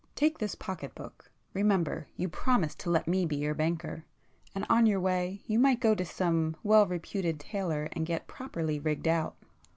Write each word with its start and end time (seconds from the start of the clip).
Take 0.15 0.39
this 0.39 0.55
pocket 0.55 0.95
book,—remember 0.95 2.07
you 2.15 2.27
promised 2.27 2.79
to 2.79 2.89
let 2.89 3.07
me 3.07 3.23
be 3.23 3.35
your 3.35 3.53
banker,—and 3.53 4.65
on 4.67 4.87
your 4.87 4.99
way 4.99 5.43
you 5.45 5.59
might 5.59 5.79
go 5.79 5.93
to 5.93 6.03
some 6.05 6.55
well 6.63 6.87
reputed 6.87 7.39
tailor 7.39 7.87
and 7.91 8.03
get 8.07 8.25
properly 8.25 8.79
rigged 8.79 9.07
out. 9.07 9.35